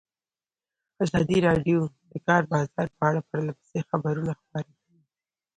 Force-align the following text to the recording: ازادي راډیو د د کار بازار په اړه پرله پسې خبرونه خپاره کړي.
ازادي 1.03 1.37
راډیو 1.47 1.79
د 1.89 1.93
د 2.11 2.13
کار 2.27 2.41
بازار 2.51 2.87
په 2.97 3.01
اړه 3.09 3.21
پرله 3.29 3.53
پسې 3.59 3.79
خبرونه 3.89 4.31
خپاره 4.39 4.71
کړي. 4.81 4.99